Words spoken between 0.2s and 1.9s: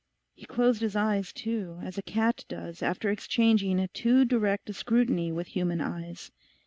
He closed his eyes, too,